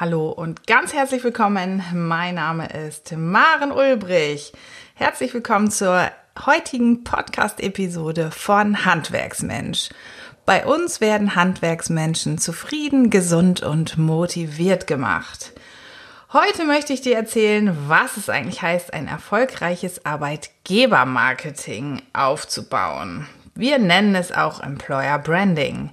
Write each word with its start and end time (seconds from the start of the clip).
Hallo 0.00 0.30
und 0.30 0.66
ganz 0.66 0.94
herzlich 0.94 1.22
willkommen. 1.24 1.84
Mein 1.92 2.36
Name 2.36 2.66
ist 2.70 3.14
Maren 3.14 3.70
Ulbrich. 3.70 4.54
Herzlich 4.94 5.34
willkommen 5.34 5.70
zur 5.70 6.10
heutigen 6.46 7.04
Podcast-Episode 7.04 8.30
von 8.30 8.86
Handwerksmensch. 8.86 9.90
Bei 10.46 10.64
uns 10.64 11.02
werden 11.02 11.36
Handwerksmenschen 11.36 12.38
zufrieden, 12.38 13.10
gesund 13.10 13.62
und 13.62 13.98
motiviert 13.98 14.86
gemacht. 14.86 15.52
Heute 16.32 16.64
möchte 16.64 16.94
ich 16.94 17.02
dir 17.02 17.16
erzählen, 17.16 17.76
was 17.86 18.16
es 18.16 18.30
eigentlich 18.30 18.62
heißt, 18.62 18.94
ein 18.94 19.06
erfolgreiches 19.06 20.06
Arbeitgebermarketing 20.06 22.00
aufzubauen. 22.14 23.26
Wir 23.54 23.78
nennen 23.78 24.14
es 24.14 24.32
auch 24.32 24.62
Employer 24.62 25.18
Branding. 25.18 25.90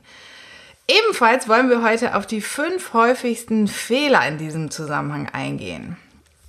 Ebenfalls 0.88 1.50
wollen 1.50 1.70
wir 1.70 1.84
heute 1.84 2.16
auf 2.16 2.26
die 2.26 2.40
fünf 2.40 2.94
häufigsten 2.94 3.68
Fehler 3.68 4.26
in 4.26 4.38
diesem 4.38 4.72
Zusammenhang 4.72 5.28
eingehen. 5.28 5.98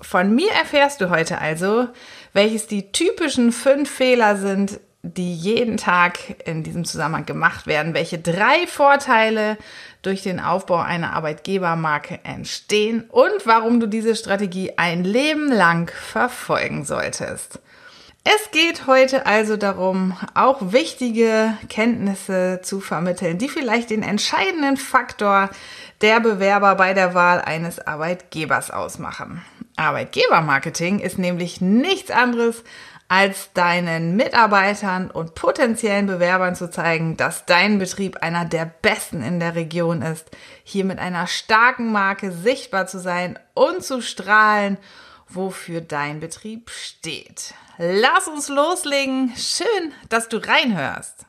Von 0.01 0.33
mir 0.33 0.53
erfährst 0.53 1.01
du 1.01 1.11
heute 1.11 1.41
also, 1.41 1.89
welches 2.33 2.69
die 2.69 2.93
typischen 2.93 3.51
fünf 3.51 3.91
Fehler 3.91 4.37
sind, 4.37 4.79
die 5.03 5.35
jeden 5.35 5.77
Tag 5.77 6.19
in 6.47 6.63
diesem 6.63 6.85
Zusammenhang 6.85 7.27
gemacht 7.27 7.67
werden, 7.67 7.95
welche 7.95 8.19
drei 8.19 8.67
Vorteile 8.69 9.59
durch 10.03 10.23
den 10.23 10.39
Aufbau 10.39 10.77
einer 10.77 11.15
Arbeitgebermarke 11.15 12.21
entstehen 12.23 13.05
und 13.09 13.45
warum 13.45 13.81
du 13.81 13.89
diese 13.89 14.15
Strategie 14.15 14.75
ein 14.77 15.03
Leben 15.03 15.51
lang 15.51 15.91
verfolgen 15.91 16.85
solltest. 16.85 17.59
Es 18.31 18.51
geht 18.51 18.87
heute 18.87 19.25
also 19.25 19.57
darum, 19.57 20.15
auch 20.35 20.59
wichtige 20.61 21.57
Kenntnisse 21.71 22.61
zu 22.63 22.79
vermitteln, 22.79 23.39
die 23.39 23.49
vielleicht 23.49 23.89
den 23.89 24.03
entscheidenden 24.03 24.77
Faktor 24.77 25.49
der 26.03 26.21
Bewerber 26.21 26.75
bei 26.75 26.93
der 26.93 27.15
Wahl 27.15 27.41
eines 27.41 27.79
Arbeitgebers 27.81 28.71
ausmachen. 28.71 29.43
Arbeitgebermarketing 29.77 30.99
ist 30.99 31.19
nämlich 31.19 31.63
nichts 31.63 32.11
anderes 32.11 32.65
als 33.09 33.55
deinen 33.55 34.15
Mitarbeitern 34.17 35.11
und 35.11 35.35
potenziellen 35.35 36.07
Bewerbern 36.07 36.55
zu 36.55 36.71
zeigen, 36.71 37.17
dass 37.17 37.47
dein 37.47 37.79
Betrieb 37.79 38.19
einer 38.19 38.45
der 38.45 38.71
besten 38.83 39.23
in 39.23 39.41
der 39.41 39.55
Region 39.55 40.03
ist, 40.03 40.27
hier 40.65 40.85
mit 40.85 40.99
einer 40.99 41.27
starken 41.29 41.93
Marke 41.93 42.31
sichtbar 42.31 42.87
zu 42.89 42.99
sein 42.99 43.39
und 43.55 43.83
zu 43.83 44.03
strahlen, 44.03 44.77
wofür 45.29 45.81
dein 45.81 46.21
Betrieb 46.21 46.71
steht. 46.71 47.55
Lass 47.79 48.29
uns 48.29 48.49
loslegen. 48.49 49.33
Schön, 49.37 49.93
dass 50.09 50.29
du 50.29 50.39
reinhörst. 50.39 51.27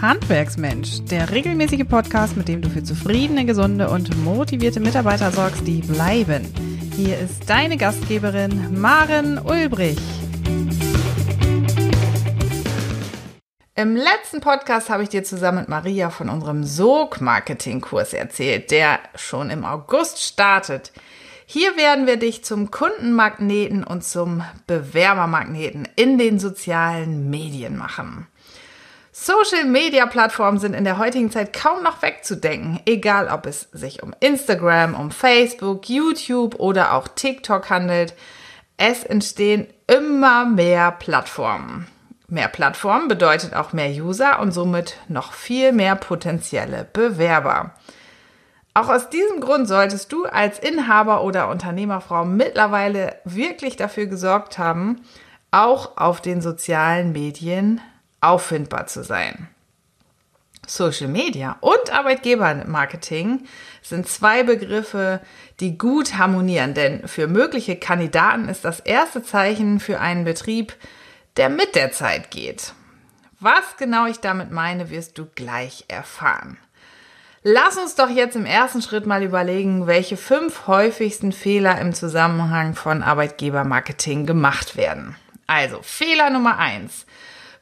Handwerksmensch, 0.00 1.04
der 1.10 1.30
regelmäßige 1.30 1.84
Podcast, 1.88 2.36
mit 2.36 2.48
dem 2.48 2.60
du 2.60 2.68
für 2.68 2.82
zufriedene, 2.82 3.46
gesunde 3.46 3.88
und 3.88 4.14
motivierte 4.22 4.78
Mitarbeiter 4.78 5.30
sorgst, 5.30 5.66
die 5.66 5.80
bleiben. 5.80 6.46
Hier 6.94 7.18
ist 7.18 7.48
deine 7.48 7.78
Gastgeberin 7.78 8.78
Maren 8.78 9.38
Ulbrich. 9.38 9.98
Im 13.78 13.94
letzten 13.94 14.40
Podcast 14.40 14.88
habe 14.88 15.02
ich 15.02 15.10
dir 15.10 15.22
zusammen 15.22 15.58
mit 15.58 15.68
Maria 15.68 16.08
von 16.08 16.30
unserem 16.30 16.64
Sog-Marketing-Kurs 16.64 18.14
erzählt, 18.14 18.70
der 18.70 19.00
schon 19.16 19.50
im 19.50 19.66
August 19.66 20.22
startet. 20.22 20.92
Hier 21.44 21.76
werden 21.76 22.06
wir 22.06 22.16
dich 22.16 22.42
zum 22.42 22.70
Kundenmagneten 22.70 23.84
und 23.84 24.02
zum 24.02 24.42
Bewerbermagneten 24.66 25.86
in 25.94 26.16
den 26.16 26.38
sozialen 26.38 27.28
Medien 27.28 27.76
machen. 27.76 28.26
Social-Media-Plattformen 29.12 30.58
sind 30.58 30.72
in 30.72 30.84
der 30.84 30.96
heutigen 30.96 31.30
Zeit 31.30 31.52
kaum 31.52 31.82
noch 31.82 32.00
wegzudenken, 32.00 32.80
egal 32.86 33.28
ob 33.28 33.44
es 33.44 33.68
sich 33.72 34.02
um 34.02 34.14
Instagram, 34.20 34.94
um 34.94 35.10
Facebook, 35.10 35.86
YouTube 35.90 36.54
oder 36.54 36.94
auch 36.94 37.08
TikTok 37.08 37.68
handelt. 37.68 38.14
Es 38.78 39.04
entstehen 39.04 39.66
immer 39.86 40.46
mehr 40.46 40.92
Plattformen. 40.92 41.88
Mehr 42.28 42.48
Plattformen 42.48 43.06
bedeutet 43.06 43.54
auch 43.54 43.72
mehr 43.72 43.90
User 43.90 44.40
und 44.40 44.52
somit 44.52 44.98
noch 45.08 45.32
viel 45.32 45.72
mehr 45.72 45.94
potenzielle 45.94 46.86
Bewerber. 46.92 47.74
Auch 48.74 48.88
aus 48.88 49.08
diesem 49.08 49.40
Grund 49.40 49.68
solltest 49.68 50.12
du 50.12 50.26
als 50.26 50.58
Inhaber 50.58 51.22
oder 51.22 51.48
Unternehmerfrau 51.48 52.24
mittlerweile 52.24 53.16
wirklich 53.24 53.76
dafür 53.76 54.06
gesorgt 54.06 54.58
haben, 54.58 55.02
auch 55.50 55.96
auf 55.96 56.20
den 56.20 56.40
sozialen 56.40 57.12
Medien 57.12 57.80
auffindbar 58.20 58.86
zu 58.86 59.04
sein. 59.04 59.48
Social 60.66 61.08
Media 61.08 61.56
und 61.60 61.92
Arbeitgebermarketing 61.92 63.44
sind 63.82 64.08
zwei 64.08 64.42
Begriffe, 64.42 65.20
die 65.60 65.78
gut 65.78 66.18
harmonieren, 66.18 66.74
denn 66.74 67.06
für 67.06 67.28
mögliche 67.28 67.76
Kandidaten 67.76 68.48
ist 68.48 68.64
das 68.64 68.80
erste 68.80 69.22
Zeichen 69.22 69.78
für 69.78 70.00
einen 70.00 70.24
Betrieb, 70.24 70.74
der 71.36 71.48
mit 71.48 71.74
der 71.74 71.92
Zeit 71.92 72.30
geht. 72.30 72.72
Was 73.40 73.76
genau 73.78 74.06
ich 74.06 74.20
damit 74.20 74.50
meine, 74.50 74.90
wirst 74.90 75.18
du 75.18 75.26
gleich 75.26 75.84
erfahren. 75.88 76.58
Lass 77.42 77.76
uns 77.76 77.94
doch 77.94 78.10
jetzt 78.10 78.34
im 78.34 78.44
ersten 78.44 78.82
Schritt 78.82 79.06
mal 79.06 79.22
überlegen, 79.22 79.86
welche 79.86 80.16
fünf 80.16 80.66
häufigsten 80.66 81.30
Fehler 81.30 81.80
im 81.80 81.92
Zusammenhang 81.94 82.74
von 82.74 83.02
Arbeitgebermarketing 83.02 84.26
gemacht 84.26 84.76
werden. 84.76 85.14
Also 85.46 85.80
Fehler 85.82 86.30
Nummer 86.30 86.58
eins 86.58 87.06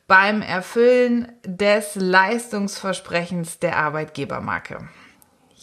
beim 0.06 0.42
Erfüllen 0.42 1.32
des 1.44 1.94
Leistungsversprechens 1.94 3.58
der 3.58 3.76
Arbeitgebermarke. 3.76 4.88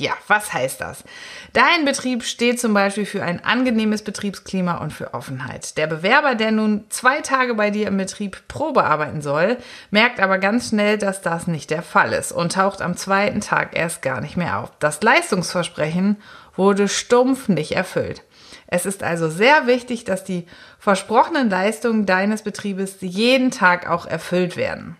Ja, 0.01 0.13
was 0.25 0.51
heißt 0.51 0.81
das? 0.81 1.03
Dein 1.53 1.85
Betrieb 1.85 2.23
steht 2.23 2.59
zum 2.59 2.73
Beispiel 2.73 3.05
für 3.05 3.21
ein 3.21 3.45
angenehmes 3.45 4.01
Betriebsklima 4.01 4.77
und 4.77 4.91
für 4.91 5.13
Offenheit. 5.13 5.77
Der 5.77 5.85
Bewerber, 5.85 6.33
der 6.33 6.49
nun 6.49 6.85
zwei 6.89 7.21
Tage 7.21 7.53
bei 7.53 7.69
dir 7.69 7.85
im 7.85 7.97
Betrieb 7.97 8.47
Probe 8.47 8.83
arbeiten 8.83 9.21
soll, 9.21 9.57
merkt 9.91 10.19
aber 10.19 10.39
ganz 10.39 10.69
schnell, 10.69 10.97
dass 10.97 11.21
das 11.21 11.45
nicht 11.45 11.69
der 11.69 11.83
Fall 11.83 12.13
ist 12.13 12.31
und 12.31 12.53
taucht 12.53 12.81
am 12.81 12.97
zweiten 12.97 13.41
Tag 13.41 13.77
erst 13.77 14.01
gar 14.01 14.21
nicht 14.21 14.37
mehr 14.37 14.57
auf. 14.57 14.71
Das 14.79 15.03
Leistungsversprechen 15.03 16.17
wurde 16.55 16.87
stumpf 16.87 17.47
nicht 17.47 17.73
erfüllt. 17.73 18.23
Es 18.65 18.87
ist 18.87 19.03
also 19.03 19.29
sehr 19.29 19.67
wichtig, 19.67 20.03
dass 20.03 20.23
die 20.23 20.47
versprochenen 20.79 21.51
Leistungen 21.51 22.07
deines 22.07 22.41
Betriebes 22.41 22.95
jeden 23.01 23.51
Tag 23.51 23.87
auch 23.87 24.07
erfüllt 24.07 24.57
werden. 24.57 24.97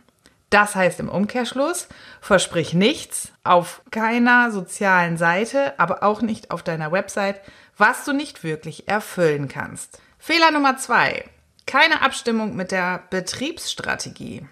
Das 0.52 0.76
heißt 0.76 1.00
im 1.00 1.08
Umkehrschluss, 1.08 1.88
versprich 2.20 2.74
nichts 2.74 3.32
auf 3.46 3.82
keiner 3.90 4.52
sozialen 4.52 5.16
Seite, 5.16 5.80
aber 5.80 6.04
auch 6.04 6.22
nicht 6.22 6.52
auf 6.52 6.62
deiner 6.62 6.92
Website, 6.92 7.40
was 7.78 8.04
du 8.04 8.12
nicht 8.12 8.44
wirklich 8.44 8.90
erfüllen 8.90 9.48
kannst. 9.48 10.00
Fehler 10.20 10.52
Nummer 10.52 10.76
zwei. 10.76 11.24
Keine 11.66 12.02
Abstimmung 12.02 12.58
mit 12.58 12.72
der 12.72 13.02
Betriebsstrategie. 13.10 14.46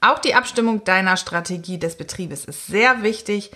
Auch 0.00 0.20
die 0.20 0.36
Abstimmung 0.36 0.84
deiner 0.84 1.16
Strategie 1.16 1.78
des 1.78 1.96
Betriebes 1.96 2.44
ist 2.44 2.68
sehr 2.68 3.02
wichtig. 3.02 3.50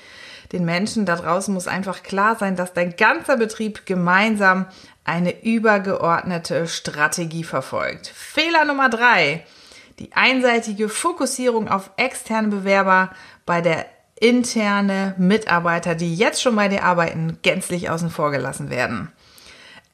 Den 0.50 0.64
Menschen 0.64 1.06
da 1.06 1.14
draußen 1.14 1.54
muss 1.54 1.68
einfach 1.68 2.02
klar 2.02 2.34
sein, 2.36 2.56
dass 2.56 2.72
dein 2.72 2.96
ganzer 2.96 3.36
Betrieb 3.36 3.86
gemeinsam 3.86 4.66
eine 5.04 5.44
übergeordnete 5.44 6.66
Strategie 6.66 7.44
verfolgt. 7.44 8.08
Fehler 8.08 8.64
Nummer 8.64 8.88
drei 8.88 9.44
die 9.98 10.12
einseitige 10.12 10.88
Fokussierung 10.88 11.68
auf 11.68 11.90
externe 11.96 12.48
Bewerber 12.48 13.10
bei 13.46 13.60
der 13.60 13.86
interne 14.20 15.14
Mitarbeiter, 15.18 15.94
die 15.94 16.14
jetzt 16.14 16.42
schon 16.42 16.56
bei 16.56 16.68
dir 16.68 16.84
arbeiten, 16.84 17.38
gänzlich 17.42 17.90
außen 17.90 18.10
vor 18.10 18.30
gelassen 18.30 18.70
werden. 18.70 19.12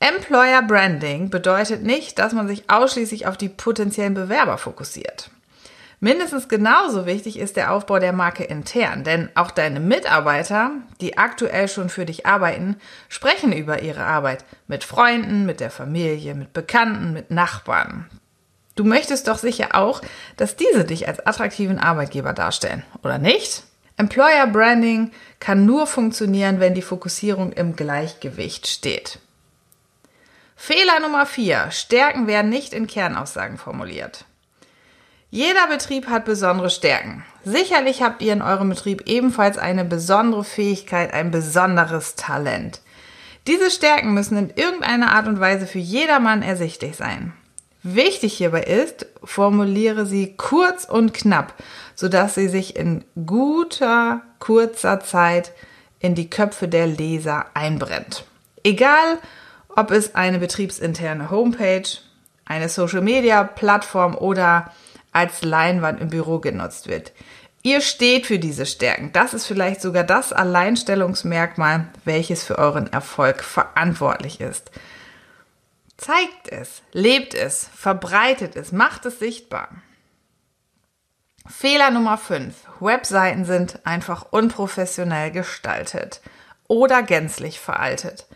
Employer 0.00 0.62
Branding 0.62 1.30
bedeutet 1.30 1.82
nicht, 1.82 2.18
dass 2.18 2.32
man 2.32 2.48
sich 2.48 2.68
ausschließlich 2.68 3.26
auf 3.26 3.36
die 3.36 3.48
potenziellen 3.48 4.14
Bewerber 4.14 4.58
fokussiert. 4.58 5.30
Mindestens 6.00 6.48
genauso 6.48 7.06
wichtig 7.06 7.38
ist 7.38 7.56
der 7.56 7.72
Aufbau 7.72 7.98
der 7.98 8.12
Marke 8.12 8.44
intern, 8.44 9.04
denn 9.04 9.30
auch 9.34 9.50
deine 9.50 9.80
Mitarbeiter, 9.80 10.72
die 11.00 11.16
aktuell 11.16 11.68
schon 11.68 11.88
für 11.88 12.04
dich 12.04 12.26
arbeiten, 12.26 12.76
sprechen 13.08 13.52
über 13.52 13.80
ihre 13.80 14.04
Arbeit 14.04 14.44
mit 14.66 14.84
Freunden, 14.84 15.46
mit 15.46 15.60
der 15.60 15.70
Familie, 15.70 16.34
mit 16.34 16.52
Bekannten, 16.52 17.14
mit 17.14 17.30
Nachbarn. 17.30 18.10
Du 18.74 18.84
möchtest 18.84 19.28
doch 19.28 19.38
sicher 19.38 19.74
auch, 19.74 20.02
dass 20.36 20.56
diese 20.56 20.84
dich 20.84 21.06
als 21.06 21.24
attraktiven 21.24 21.78
Arbeitgeber 21.78 22.32
darstellen, 22.32 22.82
oder 23.02 23.18
nicht? 23.18 23.62
Employer 23.96 24.48
Branding 24.48 25.12
kann 25.38 25.64
nur 25.64 25.86
funktionieren, 25.86 26.58
wenn 26.58 26.74
die 26.74 26.82
Fokussierung 26.82 27.52
im 27.52 27.76
Gleichgewicht 27.76 28.66
steht. 28.66 29.20
Fehler 30.56 30.98
Nummer 31.00 31.26
4. 31.26 31.70
Stärken 31.70 32.26
werden 32.26 32.50
nicht 32.50 32.72
in 32.72 32.86
Kernaussagen 32.86 33.58
formuliert. 33.58 34.24
Jeder 35.30 35.66
Betrieb 35.66 36.08
hat 36.08 36.24
besondere 36.24 36.70
Stärken. 36.70 37.24
Sicherlich 37.44 38.02
habt 38.02 38.22
ihr 38.22 38.32
in 38.32 38.42
eurem 38.42 38.68
Betrieb 38.68 39.02
ebenfalls 39.06 39.58
eine 39.58 39.84
besondere 39.84 40.44
Fähigkeit, 40.44 41.12
ein 41.12 41.30
besonderes 41.30 42.14
Talent. 42.14 42.80
Diese 43.46 43.70
Stärken 43.70 44.14
müssen 44.14 44.38
in 44.38 44.50
irgendeiner 44.50 45.12
Art 45.12 45.26
und 45.26 45.40
Weise 45.40 45.66
für 45.66 45.80
jedermann 45.80 46.42
ersichtlich 46.42 46.96
sein. 46.96 47.32
Wichtig 47.86 48.32
hierbei 48.32 48.62
ist, 48.62 49.04
formuliere 49.22 50.06
sie 50.06 50.34
kurz 50.38 50.86
und 50.86 51.12
knapp, 51.12 51.52
sodass 51.94 52.34
sie 52.34 52.48
sich 52.48 52.76
in 52.76 53.04
guter, 53.26 54.22
kurzer 54.38 55.00
Zeit 55.00 55.52
in 55.98 56.14
die 56.14 56.30
Köpfe 56.30 56.66
der 56.66 56.86
Leser 56.86 57.44
einbrennt. 57.52 58.24
Egal, 58.62 59.18
ob 59.68 59.90
es 59.90 60.14
eine 60.14 60.38
betriebsinterne 60.38 61.30
Homepage, 61.30 61.86
eine 62.46 62.70
Social-Media-Plattform 62.70 64.14
oder 64.14 64.72
als 65.12 65.42
Leinwand 65.42 66.00
im 66.00 66.08
Büro 66.08 66.38
genutzt 66.38 66.88
wird. 66.88 67.12
Ihr 67.62 67.82
steht 67.82 68.26
für 68.26 68.38
diese 68.38 68.64
Stärken. 68.64 69.12
Das 69.12 69.34
ist 69.34 69.46
vielleicht 69.46 69.82
sogar 69.82 70.04
das 70.04 70.32
Alleinstellungsmerkmal, 70.32 71.88
welches 72.06 72.44
für 72.44 72.58
euren 72.58 72.90
Erfolg 72.90 73.42
verantwortlich 73.42 74.40
ist. 74.40 74.70
Zeigt 75.96 76.48
es, 76.48 76.82
lebt 76.92 77.34
es, 77.34 77.68
verbreitet 77.74 78.56
es, 78.56 78.72
macht 78.72 79.06
es 79.06 79.18
sichtbar. 79.18 79.68
Fehler 81.46 81.90
Nummer 81.90 82.18
5. 82.18 82.54
Webseiten 82.80 83.44
sind 83.44 83.84
einfach 83.84 84.26
unprofessionell 84.30 85.30
gestaltet 85.30 86.20
oder 86.68 87.02
gänzlich 87.02 87.60
veraltet. 87.60 88.26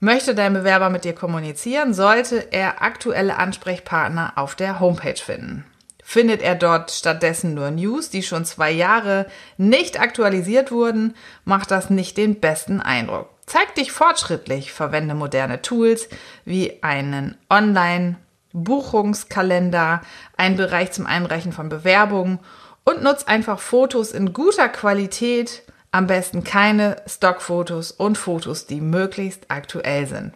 Möchte 0.00 0.34
dein 0.36 0.54
Bewerber 0.54 0.90
mit 0.90 1.04
dir 1.04 1.14
kommunizieren, 1.14 1.92
sollte 1.92 2.52
er 2.52 2.82
aktuelle 2.82 3.36
Ansprechpartner 3.36 4.34
auf 4.36 4.54
der 4.54 4.78
Homepage 4.78 5.16
finden. 5.16 5.64
Findet 6.10 6.40
er 6.40 6.54
dort 6.54 6.90
stattdessen 6.90 7.52
nur 7.52 7.70
News, 7.70 8.08
die 8.08 8.22
schon 8.22 8.46
zwei 8.46 8.70
Jahre 8.70 9.26
nicht 9.58 10.00
aktualisiert 10.00 10.72
wurden, 10.72 11.14
macht 11.44 11.70
das 11.70 11.90
nicht 11.90 12.16
den 12.16 12.40
besten 12.40 12.80
Eindruck. 12.80 13.28
Zeig 13.44 13.74
dich 13.74 13.92
fortschrittlich, 13.92 14.72
verwende 14.72 15.14
moderne 15.14 15.60
Tools 15.60 16.08
wie 16.46 16.82
einen 16.82 17.36
Online-Buchungskalender, 17.50 20.00
einen 20.38 20.56
Bereich 20.56 20.92
zum 20.92 21.04
Einreichen 21.04 21.52
von 21.52 21.68
Bewerbungen 21.68 22.38
und 22.84 23.02
nutz 23.02 23.24
einfach 23.24 23.58
Fotos 23.58 24.12
in 24.12 24.32
guter 24.32 24.70
Qualität, 24.70 25.62
am 25.90 26.06
besten 26.06 26.42
keine 26.42 27.02
Stockfotos 27.06 27.92
und 27.92 28.16
Fotos, 28.16 28.64
die 28.64 28.80
möglichst 28.80 29.50
aktuell 29.50 30.06
sind. 30.06 30.32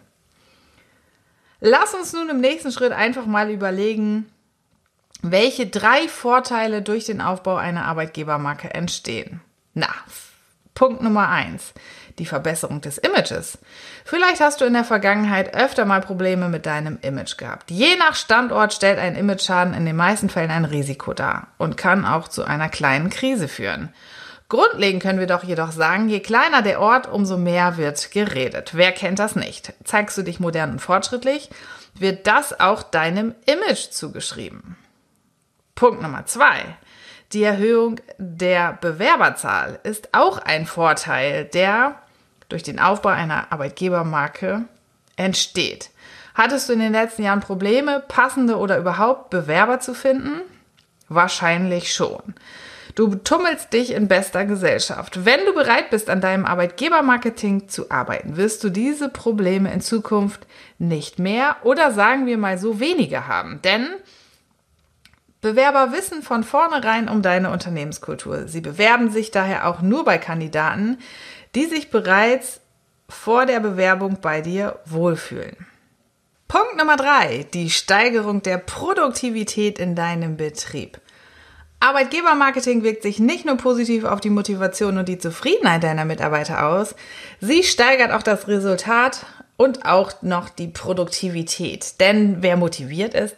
Lass 1.61 1.95
uns 1.95 2.13
nun 2.13 2.29
im 2.29 2.41
nächsten 2.41 2.71
Schritt 2.71 2.91
einfach 2.91 3.25
mal 3.25 3.49
überlegen, 3.49 4.27
welche 5.23 5.67
drei 5.67 6.07
Vorteile 6.09 6.81
durch 6.81 7.05
den 7.05 7.21
Aufbau 7.21 7.55
einer 7.55 7.85
Arbeitgebermarke 7.85 8.73
entstehen. 8.73 9.41
Na, 9.73 9.87
Punkt 10.75 11.01
Nummer 11.01 11.29
eins. 11.29 11.73
Die 12.19 12.25
Verbesserung 12.25 12.81
des 12.81 12.99
Images. 12.99 13.57
Vielleicht 14.05 14.39
hast 14.39 14.61
du 14.61 14.65
in 14.65 14.73
der 14.73 14.83
Vergangenheit 14.83 15.55
öfter 15.55 15.85
mal 15.85 16.01
Probleme 16.01 16.49
mit 16.49 16.67
deinem 16.67 16.99
Image 17.01 17.37
gehabt. 17.37 17.71
Je 17.71 17.95
nach 17.95 18.15
Standort 18.15 18.73
stellt 18.73 18.99
ein 18.99 19.15
Imageschaden 19.15 19.73
in 19.73 19.85
den 19.85 19.95
meisten 19.95 20.29
Fällen 20.29 20.51
ein 20.51 20.65
Risiko 20.65 21.13
dar 21.13 21.47
und 21.57 21.77
kann 21.77 22.05
auch 22.05 22.27
zu 22.27 22.43
einer 22.43 22.69
kleinen 22.69 23.09
Krise 23.09 23.47
führen. 23.47 23.89
Grundlegend 24.49 25.01
können 25.01 25.19
wir 25.19 25.25
doch 25.25 25.43
jedoch 25.43 25.71
sagen, 25.71 26.09
je 26.09 26.19
kleiner 26.19 26.61
der 26.61 26.81
Ort, 26.81 27.11
umso 27.11 27.37
mehr 27.37 27.77
wird 27.77 28.11
geredet. 28.11 28.71
Wer 28.75 28.91
kennt 28.91 29.17
das 29.17 29.35
nicht? 29.35 29.73
Zeigst 29.83 30.17
du 30.17 30.21
dich 30.21 30.39
modern 30.39 30.71
und 30.73 30.79
fortschrittlich, 30.79 31.49
wird 31.95 32.27
das 32.27 32.59
auch 32.59 32.83
deinem 32.83 33.33
Image 33.45 33.89
zugeschrieben. 33.89 34.75
Punkt 35.75 36.01
Nummer 36.01 36.25
zwei. 36.25 36.77
Die 37.31 37.43
Erhöhung 37.43 37.99
der 38.17 38.73
Bewerberzahl 38.73 39.79
ist 39.83 40.09
auch 40.13 40.37
ein 40.37 40.65
Vorteil, 40.65 41.45
der 41.45 41.95
durch 42.49 42.63
den 42.63 42.79
Aufbau 42.79 43.09
einer 43.09 43.51
Arbeitgebermarke 43.51 44.65
entsteht. 45.15 45.89
Hattest 46.35 46.69
du 46.69 46.73
in 46.73 46.79
den 46.79 46.91
letzten 46.91 47.23
Jahren 47.23 47.39
Probleme, 47.39 48.03
passende 48.07 48.57
oder 48.57 48.77
überhaupt 48.77 49.29
Bewerber 49.29 49.79
zu 49.79 49.93
finden? 49.93 50.41
Wahrscheinlich 51.09 51.93
schon. 51.93 52.35
Du 52.95 53.15
tummelst 53.15 53.73
dich 53.73 53.91
in 53.91 54.07
bester 54.07 54.45
Gesellschaft. 54.45 55.25
Wenn 55.25 55.45
du 55.45 55.53
bereit 55.53 55.89
bist, 55.89 56.09
an 56.09 56.21
deinem 56.21 56.45
Arbeitgebermarketing 56.45 57.67
zu 57.67 57.89
arbeiten, 57.89 58.37
wirst 58.37 58.63
du 58.63 58.69
diese 58.69 59.09
Probleme 59.09 59.73
in 59.73 59.81
Zukunft 59.81 60.45
nicht 60.77 61.17
mehr 61.17 61.57
oder 61.63 61.91
sagen 61.91 62.27
wir 62.27 62.37
mal 62.37 62.59
so 62.59 62.79
weniger 62.79 63.27
haben. 63.27 63.61
Denn 63.63 63.87
Bewerber 65.43 65.91
wissen 65.91 66.23
von 66.23 66.45
vornherein 66.45 67.09
um 67.09 67.21
deine 67.21 67.51
Unternehmenskultur. 67.51 68.47
Sie 68.47 68.61
bewerben 68.61 69.11
sich 69.11 69.29
daher 69.29 69.67
auch 69.67 69.81
nur 69.81 70.05
bei 70.05 70.17
Kandidaten, 70.17 70.97
die 71.53 71.65
sich 71.65 71.91
bereits 71.91 72.61
vor 73.09 73.45
der 73.45 73.59
Bewerbung 73.59 74.19
bei 74.21 74.39
dir 74.39 74.79
wohlfühlen. 74.85 75.67
Punkt 76.47 76.77
Nummer 76.77 76.95
drei: 76.95 77.45
Die 77.53 77.69
Steigerung 77.69 78.41
der 78.41 78.57
Produktivität 78.57 79.79
in 79.79 79.95
deinem 79.95 80.37
Betrieb. 80.37 81.01
Arbeitgebermarketing 81.81 82.83
wirkt 82.83 83.03
sich 83.03 83.19
nicht 83.19 83.43
nur 83.45 83.57
positiv 83.57 84.05
auf 84.05 84.21
die 84.21 84.29
Motivation 84.29 84.97
und 84.97 85.09
die 85.09 85.17
Zufriedenheit 85.17 85.83
deiner 85.83 86.05
Mitarbeiter 86.05 86.65
aus, 86.65 86.95
sie 87.41 87.63
steigert 87.63 88.13
auch 88.13 88.23
das 88.23 88.47
Resultat 88.47 89.25
und 89.57 89.85
auch 89.85 90.21
noch 90.21 90.47
die 90.47 90.69
Produktivität. 90.69 91.99
Denn 91.99 92.37
wer 92.39 92.55
motiviert 92.55 93.13
ist, 93.13 93.35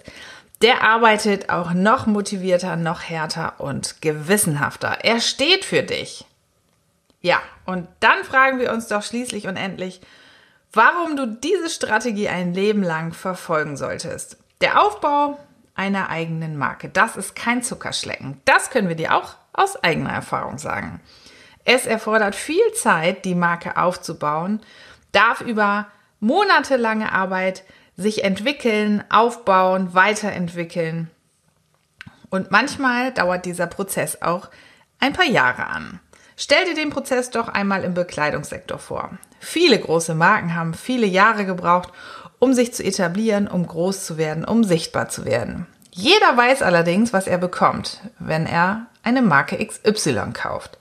der 0.61 0.83
arbeitet 0.83 1.49
auch 1.49 1.73
noch 1.73 2.05
motivierter, 2.05 2.75
noch 2.75 3.01
härter 3.01 3.59
und 3.59 4.01
gewissenhafter. 4.01 4.99
Er 5.03 5.19
steht 5.19 5.65
für 5.65 5.83
dich. 5.83 6.25
Ja, 7.21 7.41
und 7.65 7.87
dann 7.99 8.23
fragen 8.23 8.59
wir 8.59 8.71
uns 8.71 8.87
doch 8.87 9.03
schließlich 9.03 9.47
und 9.47 9.57
endlich, 9.57 10.01
warum 10.71 11.17
du 11.17 11.25
diese 11.25 11.69
Strategie 11.69 12.29
ein 12.29 12.53
Leben 12.53 12.83
lang 12.83 13.13
verfolgen 13.13 13.77
solltest. 13.77 14.37
Der 14.61 14.81
Aufbau 14.81 15.39
einer 15.73 16.09
eigenen 16.09 16.57
Marke, 16.57 16.89
das 16.89 17.17
ist 17.17 17.35
kein 17.35 17.63
Zuckerschlecken. 17.63 18.41
Das 18.45 18.69
können 18.69 18.87
wir 18.87 18.95
dir 18.95 19.15
auch 19.15 19.35
aus 19.53 19.75
eigener 19.83 20.11
Erfahrung 20.11 20.57
sagen. 20.57 21.01
Es 21.65 21.85
erfordert 21.85 22.35
viel 22.35 22.71
Zeit, 22.73 23.25
die 23.25 23.35
Marke 23.35 23.75
aufzubauen, 23.77 24.61
darf 25.11 25.41
über 25.41 25.87
monatelange 26.19 27.11
Arbeit 27.11 27.63
sich 27.97 28.23
entwickeln, 28.23 29.03
aufbauen, 29.09 29.93
weiterentwickeln. 29.93 31.09
Und 32.29 32.51
manchmal 32.51 33.13
dauert 33.13 33.45
dieser 33.45 33.67
Prozess 33.67 34.21
auch 34.21 34.49
ein 34.99 35.13
paar 35.13 35.25
Jahre 35.25 35.67
an. 35.67 35.99
Stell 36.37 36.65
dir 36.65 36.75
den 36.75 36.89
Prozess 36.89 37.29
doch 37.29 37.47
einmal 37.47 37.83
im 37.83 37.93
Bekleidungssektor 37.93 38.77
vor. 38.77 39.17
Viele 39.39 39.79
große 39.79 40.15
Marken 40.15 40.55
haben 40.55 40.73
viele 40.73 41.05
Jahre 41.05 41.45
gebraucht, 41.45 41.93
um 42.39 42.53
sich 42.53 42.73
zu 42.73 42.83
etablieren, 42.83 43.47
um 43.47 43.65
groß 43.65 44.05
zu 44.05 44.17
werden, 44.17 44.43
um 44.43 44.63
sichtbar 44.63 45.07
zu 45.07 45.23
werden. 45.23 45.65
Jeder 45.91 46.35
weiß 46.35 46.61
allerdings, 46.61 47.13
was 47.13 47.27
er 47.27 47.37
bekommt, 47.37 48.01
wenn 48.19 48.45
er 48.45 48.87
eine 49.01 49.21
Marke 49.21 49.65
XY 49.65 50.33
kauft. 50.33 50.77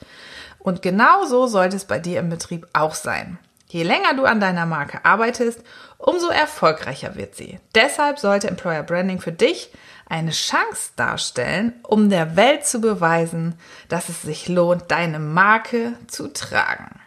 Und 0.59 0.83
genau 0.83 1.25
so 1.27 1.47
sollte 1.47 1.77
es 1.77 1.85
bei 1.85 2.01
dir 2.01 2.19
im 2.19 2.31
Betrieb 2.31 2.67
auch 2.73 2.95
sein. 2.95 3.39
Je 3.75 3.83
länger 3.83 4.15
du 4.15 4.25
an 4.25 4.39
deiner 4.39 4.67
Marke 4.67 5.05
arbeitest, 5.05 5.61
umso 5.99 6.29
erfolgreicher 6.29 7.17
wird 7.17 7.35
sie. 7.35 7.59
Deshalb 7.75 8.21
sollte 8.21 8.47
Employer 8.47 8.85
Branding 8.85 9.21
für 9.21 9.33
dich 9.33 9.73
eine 10.09 10.31
Chance 10.31 10.93
darstellen, 10.95 11.73
um 11.83 12.09
der 12.09 12.37
Welt 12.37 12.65
zu 12.65 12.81
beweisen, 12.81 13.57
dass 13.89 14.09
es 14.09 14.23
sich 14.23 14.47
lohnt, 14.47 14.93
deine 14.93 15.19
Marke 15.19 15.95
zu 16.07 16.33
tragen. 16.33 17.01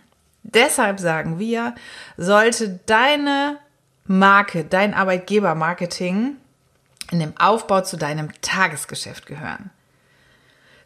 Deshalb 0.43 0.99
sagen 0.99 1.39
wir, 1.39 1.73
sollte 2.17 2.81
deine 2.85 3.59
Marke, 4.03 4.65
dein 4.65 4.93
Arbeitgebermarketing 4.93 6.35
in 7.11 7.19
dem 7.19 7.37
Aufbau 7.37 7.79
zu 7.79 7.95
deinem 7.95 8.29
Tagesgeschäft 8.41 9.25
gehören. 9.25 9.69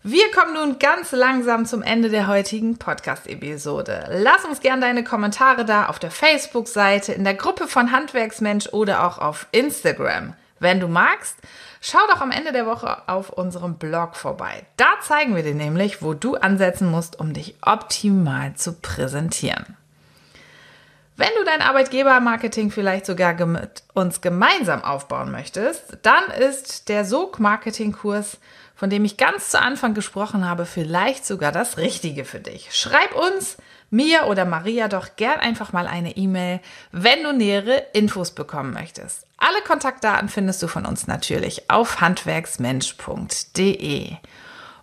Wir 0.04 0.32
kommen 0.32 0.56
nun 0.56 0.80
ganz 0.80 1.12
langsam 1.12 1.68
zum 1.68 1.84
Ende 1.84 2.10
der 2.10 2.26
heutigen 2.26 2.80
Podcast-Episode. 2.80 4.08
Lass 4.10 4.46
uns 4.46 4.60
gern 4.60 4.82
deine 4.82 5.04
Kommentare 5.04 5.64
da 5.64 5.86
auf 5.86 6.00
der 6.00 6.10
Facebook-Seite, 6.10 7.14
in 7.14 7.24
der 7.24 7.36
Gruppe 7.36 7.68
von 7.68 7.92
Handwerksmensch 7.92 8.70
oder 8.70 9.06
auch 9.06 9.20
auf 9.20 9.46
Instagram. 9.52 10.34
Wenn 10.60 10.80
du 10.80 10.88
magst, 10.88 11.38
schau 11.82 12.00
doch 12.12 12.20
am 12.20 12.32
Ende 12.32 12.52
der 12.52 12.66
Woche 12.66 13.08
auf 13.08 13.30
unserem 13.30 13.76
Blog 13.76 14.16
vorbei. 14.16 14.66
Da 14.76 14.90
zeigen 15.02 15.36
wir 15.36 15.44
dir 15.44 15.54
nämlich, 15.54 16.02
wo 16.02 16.16
du 16.16 16.36
ansetzen 16.36 16.90
musst, 16.90 17.20
um 17.20 17.34
dich 17.34 17.58
optimal 17.62 18.56
zu 18.56 18.74
präsentieren. 18.74 19.78
Wenn 21.18 21.30
du 21.38 21.44
dein 21.44 21.62
Arbeitgebermarketing 21.62 22.72
vielleicht 22.72 23.06
sogar 23.06 23.34
mit 23.46 23.84
uns 23.94 24.22
gemeinsam 24.22 24.84
aufbauen 24.84 25.32
möchtest, 25.32 25.98
dann 26.02 26.24
ist 26.40 26.90
der 26.90 27.06
Sog-Marketing-Kurs 27.06 28.40
von 28.82 28.90
dem 28.90 29.06
ich 29.06 29.16
ganz 29.16 29.52
zu 29.52 29.62
Anfang 29.62 29.94
gesprochen 29.94 30.50
habe, 30.50 30.66
vielleicht 30.66 31.24
sogar 31.24 31.52
das 31.52 31.78
Richtige 31.78 32.26
für 32.26 32.40
dich. 32.40 32.76
Schreib 32.76 33.16
uns, 33.16 33.58
mir 33.92 34.26
oder 34.26 34.44
Maria 34.44 34.88
doch 34.88 35.16
gern 35.18 35.40
einfach 35.40 35.72
mal 35.72 35.86
eine 35.86 36.18
E-Mail, 36.18 36.62
wenn 36.92 37.22
du 37.22 37.32
nähere 37.32 37.86
Infos 37.94 38.32
bekommen 38.32 38.74
möchtest. 38.74 39.28
Alle 39.38 39.62
Kontaktdaten 39.68 40.30
findest 40.30 40.64
du 40.64 40.68
von 40.68 40.88
uns 40.88 41.06
natürlich 41.06 41.70
auf 41.70 42.02
handwerksmensch.de. 42.02 44.16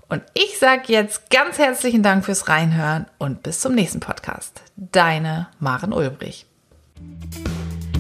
Und 0.08 0.22
ich 0.34 0.58
sage 0.58 0.84
jetzt 0.88 1.30
ganz 1.30 1.58
herzlichen 1.58 2.02
Dank 2.02 2.24
fürs 2.24 2.48
Reinhören 2.48 3.06
und 3.18 3.42
bis 3.42 3.60
zum 3.60 3.74
nächsten 3.74 4.00
Podcast. 4.00 4.62
Deine 4.76 5.48
Maren 5.60 5.92
Ulbrich. 5.92 6.46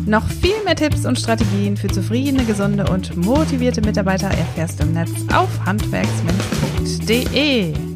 Noch 0.06 0.26
viel 0.26 0.64
mehr 0.64 0.76
Tipps 0.76 1.04
und 1.04 1.18
Strategien 1.18 1.76
für 1.76 1.88
zufriedene, 1.88 2.44
gesunde 2.44 2.90
und 2.90 3.14
motivierte 3.16 3.82
Mitarbeiter 3.82 4.28
erfährst 4.28 4.80
du 4.80 4.84
im 4.84 4.94
Netz 4.94 5.10
auf 5.34 5.50
handwerksmensch.de. 5.66 7.87